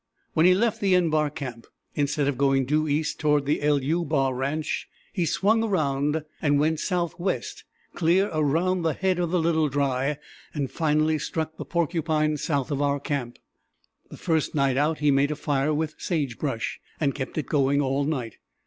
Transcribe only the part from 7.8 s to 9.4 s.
clear around the head of the